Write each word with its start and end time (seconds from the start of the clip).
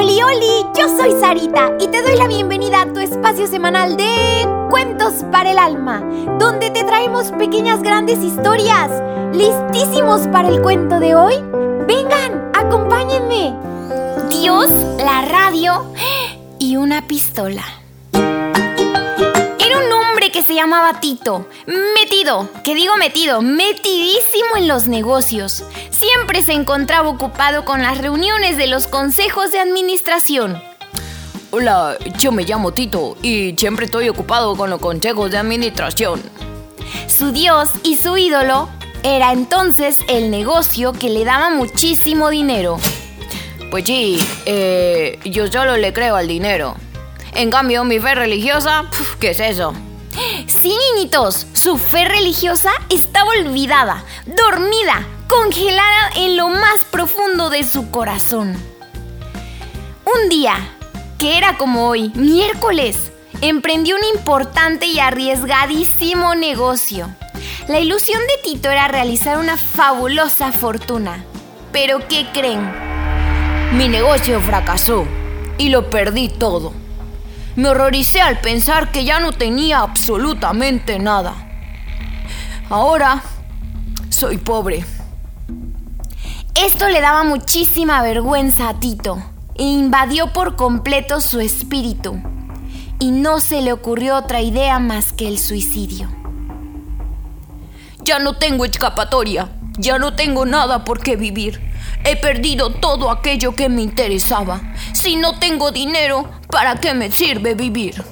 Oli, 0.00 0.22
oli, 0.22 0.66
yo 0.78 0.88
soy 0.96 1.12
Sarita 1.20 1.72
y 1.78 1.86
te 1.88 2.00
doy 2.00 2.16
la 2.16 2.26
bienvenida 2.26 2.80
a 2.80 2.90
tu 2.90 3.00
espacio 3.00 3.46
semanal 3.46 3.98
de 3.98 4.48
Cuentos 4.70 5.12
para 5.30 5.50
el 5.50 5.58
Alma, 5.58 6.00
donde 6.38 6.70
te 6.70 6.84
traemos 6.84 7.30
pequeñas 7.32 7.82
grandes 7.82 8.18
historias. 8.20 8.90
¿Listísimos 9.34 10.22
para 10.28 10.48
el 10.48 10.62
cuento 10.62 11.00
de 11.00 11.14
hoy? 11.14 11.34
Vengan, 11.86 12.50
acompáñenme. 12.54 13.54
Dios, 14.30 14.70
la 14.96 15.20
radio 15.26 15.92
y 16.58 16.76
una 16.76 17.06
pistola 17.06 17.62
que 20.30 20.42
se 20.42 20.54
llamaba 20.54 21.00
Tito. 21.00 21.46
Metido, 21.66 22.48
que 22.62 22.74
digo 22.74 22.96
metido, 22.96 23.42
metidísimo 23.42 24.56
en 24.56 24.68
los 24.68 24.86
negocios. 24.86 25.64
Se 26.38 26.52
encontraba 26.52 27.08
ocupado 27.08 27.64
con 27.64 27.82
las 27.82 27.98
reuniones 27.98 28.56
de 28.56 28.66
los 28.66 28.86
consejos 28.86 29.50
de 29.50 29.58
administración. 29.58 30.62
Hola, 31.50 31.98
yo 32.18 32.30
me 32.30 32.44
llamo 32.44 32.72
Tito 32.72 33.16
y 33.20 33.54
siempre 33.58 33.86
estoy 33.86 34.08
ocupado 34.08 34.56
con 34.56 34.70
los 34.70 34.80
consejos 34.80 35.32
de 35.32 35.38
administración. 35.38 36.22
Su 37.08 37.32
dios 37.32 37.70
y 37.82 37.96
su 37.96 38.16
ídolo 38.16 38.68
era 39.02 39.32
entonces 39.32 39.98
el 40.08 40.30
negocio 40.30 40.92
que 40.92 41.10
le 41.10 41.24
daba 41.24 41.50
muchísimo 41.50 42.30
dinero. 42.30 42.78
Pues 43.70 43.84
sí, 43.84 44.24
eh, 44.46 45.18
yo 45.24 45.48
solo 45.48 45.76
le 45.76 45.92
creo 45.92 46.16
al 46.16 46.28
dinero. 46.28 46.76
En 47.34 47.50
cambio, 47.50 47.84
mi 47.84 47.98
fe 47.98 48.14
religiosa, 48.14 48.84
¿qué 49.18 49.30
es 49.30 49.40
eso? 49.40 49.74
Sí, 50.46 50.74
niñitos, 50.94 51.46
su 51.52 51.76
fe 51.76 52.04
religiosa 52.04 52.70
estaba 52.88 53.30
olvidada, 53.30 54.04
dormida, 54.26 55.06
congelada 55.30 56.10
en 56.16 56.36
lo 56.36 56.48
más 56.48 56.86
profundo 56.90 57.50
de 57.50 57.62
su 57.62 57.92
corazón. 57.92 58.56
Un 60.04 60.28
día, 60.28 60.56
que 61.20 61.38
era 61.38 61.56
como 61.56 61.86
hoy, 61.86 62.10
miércoles, 62.16 63.12
emprendió 63.40 63.94
un 63.94 64.02
importante 64.16 64.86
y 64.86 64.98
arriesgadísimo 64.98 66.34
negocio. 66.34 67.14
La 67.68 67.78
ilusión 67.78 68.20
de 68.22 68.50
Tito 68.50 68.70
era 68.70 68.88
realizar 68.88 69.38
una 69.38 69.56
fabulosa 69.56 70.50
fortuna. 70.50 71.24
Pero 71.70 72.08
¿qué 72.08 72.26
creen? 72.32 72.68
Mi 73.74 73.86
negocio 73.86 74.40
fracasó 74.40 75.06
y 75.58 75.68
lo 75.68 75.90
perdí 75.90 76.28
todo. 76.28 76.72
Me 77.54 77.68
horroricé 77.68 78.20
al 78.20 78.40
pensar 78.40 78.90
que 78.90 79.04
ya 79.04 79.20
no 79.20 79.30
tenía 79.30 79.78
absolutamente 79.78 80.98
nada. 80.98 81.34
Ahora 82.68 83.22
soy 84.08 84.36
pobre. 84.36 84.84
Esto 86.62 86.90
le 86.90 87.00
daba 87.00 87.24
muchísima 87.24 88.02
vergüenza 88.02 88.68
a 88.68 88.78
Tito 88.78 89.16
e 89.54 89.62
invadió 89.62 90.34
por 90.34 90.56
completo 90.56 91.18
su 91.22 91.40
espíritu. 91.40 92.20
Y 92.98 93.12
no 93.12 93.40
se 93.40 93.62
le 93.62 93.72
ocurrió 93.72 94.16
otra 94.16 94.42
idea 94.42 94.78
más 94.78 95.14
que 95.14 95.26
el 95.26 95.38
suicidio. 95.38 96.10
Ya 98.00 98.18
no 98.18 98.36
tengo 98.36 98.66
escapatoria, 98.66 99.48
ya 99.78 99.98
no 99.98 100.14
tengo 100.14 100.44
nada 100.44 100.84
por 100.84 101.00
qué 101.00 101.16
vivir. 101.16 101.62
He 102.04 102.16
perdido 102.16 102.74
todo 102.74 103.10
aquello 103.10 103.54
que 103.54 103.70
me 103.70 103.80
interesaba. 103.80 104.60
Si 104.92 105.16
no 105.16 105.38
tengo 105.38 105.72
dinero, 105.72 106.28
¿para 106.50 106.76
qué 106.76 106.92
me 106.92 107.10
sirve 107.10 107.54
vivir? 107.54 108.04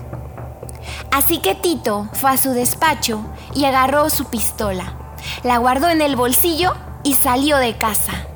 Así 1.13 1.41
que 1.41 1.55
Tito 1.55 2.09
fue 2.15 2.31
a 2.31 2.39
su 2.39 2.53
despacho 2.53 3.27
y 3.55 3.67
agarró 3.67 4.09
su 4.09 4.25
pistola. 4.31 4.95
La 5.43 5.59
guardó 5.59 5.91
en 5.91 6.01
el 6.01 6.17
bolsillo 6.17 6.75
y 7.05 7.13
salió 7.13 7.59
de 7.59 7.77
casa. 7.77 8.28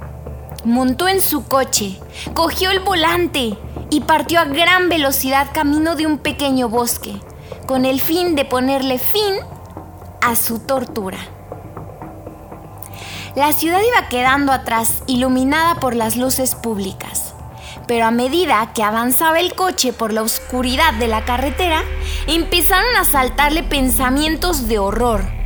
Montó 0.65 1.09
en 1.09 1.21
su 1.21 1.49
coche, 1.49 1.99
cogió 2.35 2.71
el 2.71 2.79
volante 2.79 3.59
y 3.91 4.01
partió 4.03 4.39
a 4.39 4.45
gran 4.45 4.89
velocidad 4.89 5.49
camino 5.53 5.97
de 5.97 6.07
un 6.07 6.19
pequeño 6.19 6.69
bosque, 6.69 7.21
con 7.67 7.85
el 7.85 8.01
fin 8.01 8.37
de 8.37 8.45
ponerle 8.45 8.99
fin 8.99 9.35
a 10.21 10.37
su 10.37 10.61
tortura. 10.61 11.19
La 13.35 13.53
ciudad 13.53 13.81
iba 13.81 14.09
quedando 14.09 14.53
atrás, 14.53 15.03
iluminada 15.09 15.81
por 15.81 15.97
las 15.97 16.17
luces 16.17 16.55
públicas. 16.55 17.35
Pero 17.89 18.07
a 18.07 18.13
medida 18.13 18.73
que 18.73 18.85
avanzaba 18.85 19.41
el 19.41 19.55
coche 19.55 19.93
por 19.93 20.13
la 20.13 20.23
oscuridad 20.23 20.95
de 20.95 21.09
la 21.09 21.25
carretera, 21.25 21.83
empezaron 22.29 22.95
a 22.97 23.05
saltarle 23.05 23.65
pensamientos 23.65 24.69
de 24.69 24.79
horror. 24.79 25.42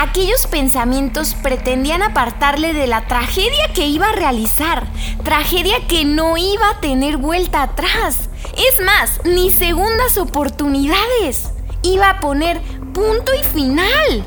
Aquellos 0.00 0.46
pensamientos 0.46 1.34
pretendían 1.34 2.02
apartarle 2.02 2.72
de 2.72 2.86
la 2.86 3.06
tragedia 3.06 3.70
que 3.74 3.86
iba 3.86 4.08
a 4.08 4.12
realizar, 4.12 4.86
tragedia 5.24 5.86
que 5.88 6.06
no 6.06 6.38
iba 6.38 6.70
a 6.70 6.80
tener 6.80 7.18
vuelta 7.18 7.62
atrás. 7.62 8.30
Es 8.56 8.82
más, 8.82 9.20
ni 9.24 9.50
segundas 9.50 10.16
oportunidades. 10.16 11.50
Iba 11.82 12.08
a 12.08 12.20
poner 12.20 12.62
punto 12.94 13.30
y 13.34 13.44
final. 13.44 14.24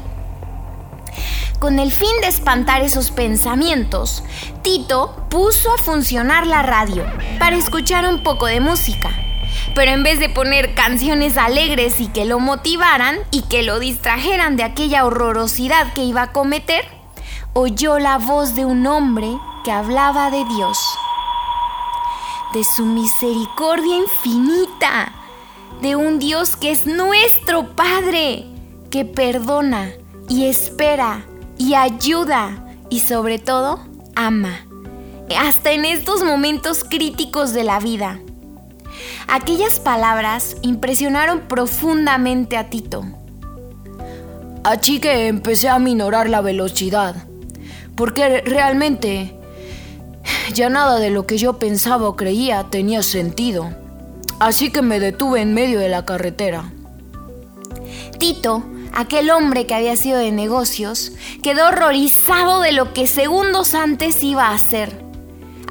Con 1.57 1.79
el 1.79 1.91
fin 1.91 2.21
de 2.21 2.27
espantar 2.27 2.83
esos 2.83 3.09
pensamientos, 3.09 4.23
Tito 4.61 5.25
puso 5.31 5.73
a 5.73 5.79
funcionar 5.79 6.45
la 6.45 6.61
radio 6.61 7.03
para 7.39 7.55
escuchar 7.55 8.05
un 8.05 8.21
poco 8.21 8.45
de 8.45 8.59
música. 8.59 9.22
Pero 9.75 9.91
en 9.91 10.03
vez 10.03 10.19
de 10.19 10.29
poner 10.29 10.75
canciones 10.75 11.37
alegres 11.37 11.99
y 11.99 12.07
que 12.07 12.25
lo 12.25 12.39
motivaran 12.39 13.17
y 13.31 13.43
que 13.43 13.63
lo 13.63 13.79
distrajeran 13.79 14.55
de 14.55 14.63
aquella 14.63 15.05
horrorosidad 15.05 15.93
que 15.93 16.03
iba 16.03 16.23
a 16.23 16.31
cometer, 16.31 16.85
oyó 17.53 17.99
la 17.99 18.17
voz 18.17 18.55
de 18.55 18.65
un 18.65 18.85
hombre 18.87 19.27
que 19.63 19.71
hablaba 19.71 20.31
de 20.31 20.43
Dios, 20.45 20.77
de 22.53 22.63
su 22.63 22.85
misericordia 22.85 23.97
infinita, 23.97 25.11
de 25.81 25.95
un 25.95 26.19
Dios 26.19 26.55
que 26.55 26.71
es 26.71 26.85
nuestro 26.85 27.75
Padre, 27.75 28.45
que 28.89 29.05
perdona 29.05 29.91
y 30.29 30.45
espera 30.45 31.25
y 31.57 31.75
ayuda 31.75 32.65
y 32.89 32.99
sobre 32.99 33.39
todo 33.39 33.79
ama, 34.15 34.65
hasta 35.37 35.71
en 35.71 35.85
estos 35.85 36.23
momentos 36.23 36.83
críticos 36.83 37.53
de 37.53 37.63
la 37.63 37.79
vida. 37.79 38.19
Aquellas 39.27 39.79
palabras 39.79 40.57
impresionaron 40.61 41.41
profundamente 41.41 42.57
a 42.57 42.69
Tito. 42.69 43.03
Así 44.63 44.99
que 44.99 45.27
empecé 45.27 45.69
a 45.69 45.79
minorar 45.79 46.29
la 46.29 46.41
velocidad, 46.41 47.15
porque 47.95 48.41
realmente 48.41 49.35
ya 50.53 50.69
nada 50.69 50.99
de 50.99 51.09
lo 51.09 51.25
que 51.25 51.37
yo 51.37 51.59
pensaba 51.59 52.07
o 52.07 52.15
creía 52.15 52.65
tenía 52.69 53.03
sentido. 53.03 53.73
Así 54.39 54.71
que 54.71 54.81
me 54.81 54.99
detuve 54.99 55.41
en 55.41 55.53
medio 55.53 55.79
de 55.79 55.89
la 55.89 56.05
carretera. 56.05 56.71
Tito 58.19 58.63
aquel 58.93 59.31
hombre 59.31 59.65
que 59.65 59.73
había 59.73 59.95
sido 59.95 60.19
de 60.19 60.31
negocios, 60.31 61.11
quedó 61.41 61.67
horrorizado 61.67 62.61
de 62.61 62.71
lo 62.71 62.93
que 62.93 63.07
segundos 63.07 63.73
antes 63.73 64.23
iba 64.23 64.47
a 64.47 64.55
hacer. 64.55 65.02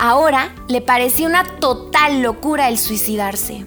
Ahora 0.05 0.53
le 0.67 0.81
parecía 0.81 1.29
una 1.29 1.45
total 1.61 2.23
locura 2.23 2.69
el 2.69 2.77
suicidarse. 2.77 3.65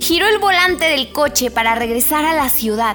Giró 0.00 0.26
el 0.26 0.38
volante 0.38 0.84
del 0.84 1.10
coche 1.12 1.50
para 1.50 1.74
regresar 1.74 2.26
a 2.26 2.34
la 2.34 2.50
ciudad. 2.50 2.94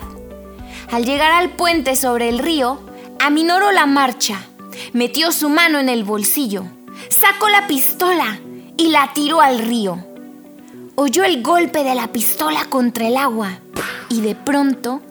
Al 0.91 1.03
llegar 1.03 1.31
al 1.31 1.49
puente 1.49 1.95
sobre 1.95 2.29
el 2.29 2.37
río, 2.37 2.79
aminoró 3.19 3.71
la 3.71 3.87
marcha, 3.87 4.45
metió 4.93 5.31
su 5.31 5.49
mano 5.49 5.79
en 5.79 5.89
el 5.89 6.03
bolsillo, 6.03 6.65
sacó 7.09 7.49
la 7.49 7.65
pistola 7.65 8.39
y 8.77 8.89
la 8.89 9.11
tiró 9.11 9.41
al 9.41 9.57
río. 9.57 9.97
Oyó 10.93 11.23
el 11.23 11.41
golpe 11.41 11.83
de 11.83 11.95
la 11.95 12.09
pistola 12.09 12.65
contra 12.65 13.07
el 13.07 13.17
agua 13.17 13.57
y 14.07 14.21
de 14.21 14.35
pronto 14.35 15.01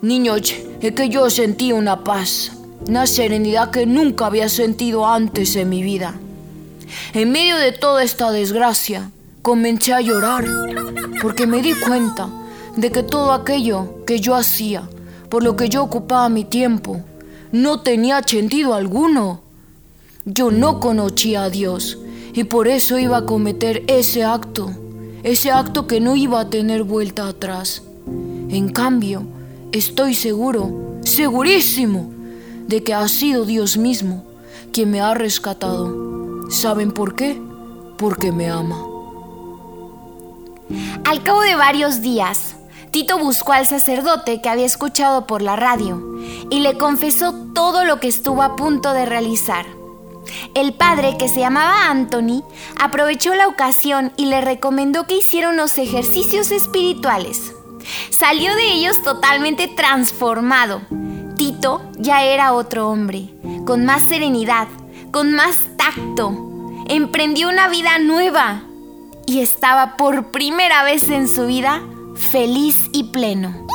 Niños, 0.00 0.54
es 0.80 0.92
que 0.92 1.10
yo 1.10 1.28
sentí 1.28 1.72
una 1.72 2.02
paz, 2.02 2.52
una 2.88 3.06
serenidad 3.06 3.70
que 3.70 3.86
nunca 3.86 4.26
había 4.26 4.48
sentido 4.48 5.06
antes 5.06 5.56
en 5.56 5.68
mi 5.68 5.82
vida. 5.82 6.14
En 7.12 7.32
medio 7.32 7.56
de 7.56 7.72
toda 7.72 8.02
esta 8.02 8.30
desgracia, 8.30 9.10
comencé 9.42 9.92
a 9.92 10.00
llorar 10.00 10.44
porque 11.22 11.46
me 11.46 11.62
di 11.62 11.72
cuenta 11.74 12.28
de 12.76 12.90
que 12.90 13.02
todo 13.02 13.32
aquello 13.32 14.04
que 14.06 14.20
yo 14.20 14.34
hacía, 14.34 14.88
por 15.28 15.42
lo 15.42 15.56
que 15.56 15.68
yo 15.68 15.82
ocupaba 15.82 16.28
mi 16.28 16.44
tiempo, 16.44 17.00
no 17.52 17.80
tenía 17.80 18.22
sentido 18.22 18.74
alguno. 18.74 19.42
Yo 20.24 20.50
no 20.50 20.80
conocía 20.80 21.44
a 21.44 21.50
Dios 21.50 21.98
y 22.32 22.44
por 22.44 22.68
eso 22.68 22.98
iba 22.98 23.18
a 23.18 23.26
cometer 23.26 23.84
ese 23.86 24.24
acto, 24.24 24.70
ese 25.22 25.50
acto 25.50 25.86
que 25.86 26.00
no 26.00 26.16
iba 26.16 26.40
a 26.40 26.50
tener 26.50 26.82
vuelta 26.82 27.28
atrás. 27.28 27.82
En 28.06 28.70
cambio, 28.70 29.22
estoy 29.72 30.14
seguro, 30.14 30.98
segurísimo, 31.02 32.13
de 32.66 32.82
que 32.82 32.94
ha 32.94 33.06
sido 33.08 33.44
Dios 33.44 33.76
mismo 33.76 34.24
quien 34.72 34.90
me 34.90 35.00
ha 35.00 35.14
rescatado. 35.14 36.50
¿Saben 36.50 36.92
por 36.92 37.14
qué? 37.14 37.40
Porque 37.96 38.32
me 38.32 38.50
ama. 38.50 38.76
Al 41.04 41.22
cabo 41.22 41.42
de 41.42 41.54
varios 41.54 42.00
días, 42.00 42.56
Tito 42.90 43.18
buscó 43.18 43.52
al 43.52 43.66
sacerdote 43.66 44.40
que 44.40 44.48
había 44.48 44.66
escuchado 44.66 45.26
por 45.26 45.42
la 45.42 45.56
radio 45.56 46.02
y 46.50 46.60
le 46.60 46.78
confesó 46.78 47.34
todo 47.54 47.84
lo 47.84 48.00
que 48.00 48.08
estuvo 48.08 48.42
a 48.42 48.56
punto 48.56 48.92
de 48.92 49.06
realizar. 49.06 49.66
El 50.54 50.74
padre, 50.74 51.16
que 51.18 51.28
se 51.28 51.40
llamaba 51.40 51.90
Anthony, 51.90 52.44
aprovechó 52.80 53.34
la 53.34 53.48
ocasión 53.48 54.12
y 54.16 54.26
le 54.26 54.40
recomendó 54.40 55.06
que 55.06 55.18
hiciera 55.18 55.50
unos 55.50 55.76
ejercicios 55.78 56.50
espirituales. 56.50 57.52
Salió 58.10 58.54
de 58.54 58.72
ellos 58.72 59.02
totalmente 59.02 59.68
transformado. 59.68 60.80
Ya 61.98 62.24
era 62.24 62.52
otro 62.52 62.90
hombre, 62.90 63.30
con 63.64 63.86
más 63.86 64.02
serenidad, 64.02 64.68
con 65.10 65.32
más 65.32 65.56
tacto. 65.78 66.30
Emprendió 66.88 67.48
una 67.48 67.68
vida 67.68 67.98
nueva 67.98 68.64
y 69.26 69.40
estaba 69.40 69.96
por 69.96 70.30
primera 70.30 70.84
vez 70.84 71.04
en 71.04 71.26
su 71.26 71.46
vida 71.46 71.82
feliz 72.30 72.76
y 72.92 73.04
pleno. 73.04 73.66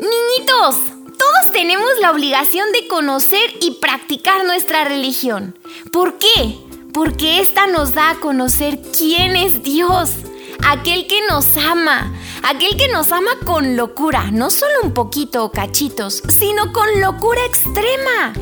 Niñitos, 0.00 0.76
todos 1.18 1.52
tenemos 1.52 1.90
la 2.00 2.12
obligación 2.12 2.72
de 2.72 2.88
conocer 2.88 3.50
y 3.60 3.72
practicar 3.72 4.46
nuestra 4.46 4.84
religión. 4.84 5.58
¿Por 5.92 6.16
qué? 6.16 6.58
Porque 6.94 7.40
esta 7.40 7.66
nos 7.66 7.92
da 7.92 8.08
a 8.08 8.20
conocer 8.20 8.80
quién 8.96 9.36
es 9.36 9.62
Dios, 9.62 10.12
aquel 10.66 11.06
que 11.06 11.20
nos 11.28 11.56
ama, 11.56 12.12
aquel 12.42 12.76
que 12.76 12.88
nos 12.88 13.12
ama 13.12 13.30
con 13.44 13.76
locura, 13.76 14.30
no 14.32 14.50
solo 14.50 14.74
un 14.82 14.94
poquito 14.94 15.44
o 15.44 15.52
cachitos, 15.52 16.22
sino 16.28 16.72
con 16.72 17.00
locura 17.00 17.40
extrema. 17.46 18.32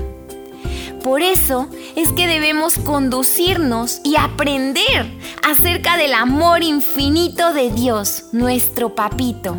Por 1.02 1.20
eso 1.20 1.68
es 1.96 2.08
que 2.12 2.26
debemos 2.26 2.78
conducirnos 2.78 4.00
y 4.04 4.16
aprender 4.16 5.06
acerca 5.46 5.98
del 5.98 6.14
amor 6.14 6.62
infinito 6.62 7.52
de 7.52 7.70
Dios, 7.70 8.24
nuestro 8.32 8.94
papito, 8.94 9.58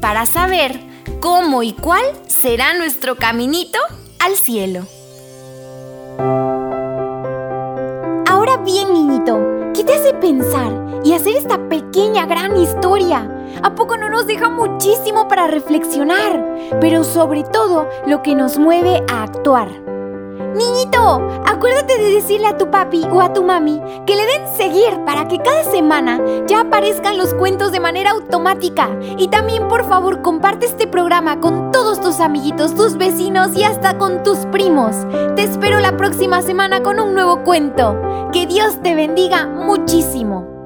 para 0.00 0.24
saber 0.24 0.80
cómo 1.20 1.62
y 1.62 1.74
cuál 1.74 2.04
será 2.26 2.72
nuestro 2.72 3.16
caminito 3.16 3.78
al 4.18 4.34
cielo. 4.36 4.86
Ahora 8.26 8.56
bien, 8.64 8.94
niñito, 8.94 9.57
¿qué 9.78 9.84
te 9.84 9.94
hace 9.94 10.12
pensar 10.14 10.72
y 11.04 11.12
hacer 11.12 11.36
esta 11.36 11.56
pequeña 11.68 12.26
gran 12.26 12.56
historia? 12.56 13.30
¿A 13.62 13.76
poco 13.76 13.96
no 13.96 14.10
nos 14.10 14.26
deja 14.26 14.48
muchísimo 14.48 15.28
para 15.28 15.46
reflexionar? 15.46 16.44
Pero 16.80 17.04
sobre 17.04 17.44
todo 17.44 17.86
lo 18.04 18.20
que 18.20 18.34
nos 18.34 18.58
mueve 18.58 19.04
a 19.08 19.22
actuar. 19.22 19.68
Niñito, 20.56 21.22
acuérdate 21.46 21.96
de 21.96 22.10
decirle 22.10 22.48
a 22.48 22.58
tu 22.58 22.68
papi 22.68 23.06
o 23.08 23.20
a 23.20 23.32
tu 23.32 23.44
mami 23.44 23.80
que 24.04 24.16
le 24.16 24.26
den 24.26 24.48
seguir 24.56 24.98
para 25.06 25.28
que 25.28 25.38
cada 25.38 25.62
semana 25.62 26.20
ya 26.48 26.67
aparezcan 26.78 27.18
los 27.18 27.34
cuentos 27.34 27.72
de 27.72 27.80
manera 27.80 28.12
automática. 28.12 28.88
Y 29.18 29.26
también 29.28 29.66
por 29.66 29.84
favor 29.88 30.22
comparte 30.22 30.66
este 30.66 30.86
programa 30.86 31.40
con 31.40 31.72
todos 31.72 32.00
tus 32.00 32.20
amiguitos, 32.20 32.76
tus 32.76 32.96
vecinos 32.96 33.48
y 33.56 33.64
hasta 33.64 33.98
con 33.98 34.22
tus 34.22 34.38
primos. 34.52 34.94
Te 35.34 35.42
espero 35.42 35.80
la 35.80 35.96
próxima 35.96 36.40
semana 36.40 36.80
con 36.80 37.00
un 37.00 37.14
nuevo 37.14 37.42
cuento. 37.42 38.00
Que 38.32 38.46
Dios 38.46 38.80
te 38.80 38.94
bendiga 38.94 39.48
muchísimo. 39.48 40.57